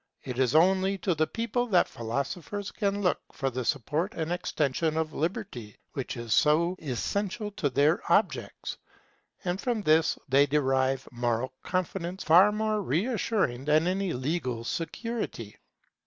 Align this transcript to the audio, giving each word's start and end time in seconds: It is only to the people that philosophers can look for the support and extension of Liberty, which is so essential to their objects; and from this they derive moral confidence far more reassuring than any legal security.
It 0.23 0.39
is 0.39 0.55
only 0.55 0.97
to 0.97 1.13
the 1.13 1.27
people 1.27 1.67
that 1.67 1.87
philosophers 1.87 2.71
can 2.71 3.03
look 3.03 3.19
for 3.31 3.51
the 3.51 3.63
support 3.63 4.15
and 4.15 4.31
extension 4.31 4.97
of 4.97 5.13
Liberty, 5.13 5.77
which 5.93 6.17
is 6.17 6.33
so 6.33 6.75
essential 6.79 7.51
to 7.51 7.69
their 7.69 8.01
objects; 8.11 8.77
and 9.45 9.61
from 9.61 9.83
this 9.83 10.17
they 10.27 10.47
derive 10.47 11.07
moral 11.11 11.53
confidence 11.61 12.23
far 12.23 12.51
more 12.51 12.81
reassuring 12.81 13.65
than 13.65 13.85
any 13.85 14.11
legal 14.13 14.63
security. 14.63 15.57